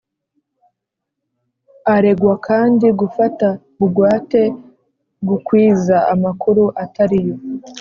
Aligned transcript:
Aregwakandi 1.95 2.87
gufata 2.99 3.47
bugwate, 3.79 4.41
gukwiza 5.27 5.97
amakuru 6.13 6.63
atariyo 6.83 7.35